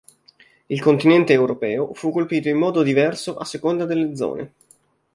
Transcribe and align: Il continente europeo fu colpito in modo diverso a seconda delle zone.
Il 0.69 0.81
continente 0.81 1.31
europeo 1.31 1.93
fu 1.93 2.09
colpito 2.09 2.49
in 2.49 2.57
modo 2.57 2.81
diverso 2.81 3.37
a 3.37 3.45
seconda 3.45 3.85
delle 3.85 4.15
zone. 4.17 4.53